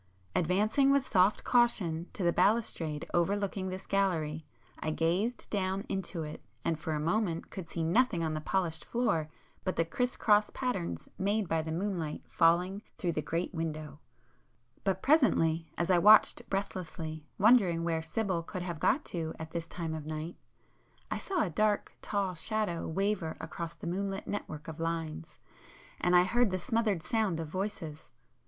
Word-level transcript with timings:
Advancing 0.35 0.89
with 0.89 1.05
soft 1.07 1.43
caution 1.43 2.07
to 2.11 2.23
the 2.23 2.33
balustrade 2.33 3.07
overlooking 3.13 3.69
this 3.69 3.85
gallery, 3.85 4.43
I 4.79 4.89
gazed 4.89 5.47
down 5.51 5.85
into 5.87 6.23
it, 6.23 6.41
and 6.65 6.79
for 6.79 6.93
a 6.93 6.99
moment 6.99 7.51
could 7.51 7.69
see 7.69 7.83
nothing 7.83 8.23
on 8.23 8.33
the 8.33 8.41
polished 8.41 8.83
floor 8.83 9.29
but 9.63 9.75
the 9.75 9.85
criss 9.85 10.17
cross 10.17 10.49
patterns 10.49 11.07
made 11.19 11.47
by 11.47 11.61
the 11.61 11.71
moonlight 11.71 12.23
falling 12.27 12.81
through 12.97 13.11
the 13.11 13.21
great 13.21 13.53
window,—but 13.53 15.03
presently, 15.03 15.71
as 15.77 15.91
I 15.91 15.99
watched 15.99 16.49
breathlessly, 16.49 17.27
wondering 17.37 17.83
where 17.83 18.01
Sibyl 18.01 18.41
could 18.41 18.63
have 18.63 18.79
gone 18.79 19.03
to 19.03 19.35
at 19.37 19.51
this 19.51 19.67
time 19.67 19.93
of 19.93 20.07
night, 20.07 20.35
I 21.11 21.19
saw 21.19 21.43
a 21.43 21.49
dark 21.51 21.95
tall 22.01 22.33
Shadow 22.33 22.87
waver 22.87 23.37
across 23.39 23.75
the 23.75 23.85
moonlit 23.85 24.25
network 24.25 24.67
of 24.67 24.79
lines, 24.79 25.37
and 25.99 26.15
I 26.15 26.23
heard 26.23 26.49
the 26.49 26.57
smothered 26.57 27.03
sound 27.03 27.39
of 27.39 27.49
voices. 27.49 28.09